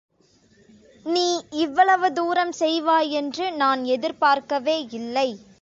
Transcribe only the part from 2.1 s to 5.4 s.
தூரம் செய்வாயென்று நான் எதிர்பார்க்கவே இல்லை.